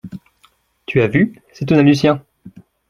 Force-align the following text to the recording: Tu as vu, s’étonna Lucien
Tu 0.87 0.99
as 0.99 1.07
vu, 1.07 1.39
s’étonna 1.53 1.83
Lucien 1.83 2.25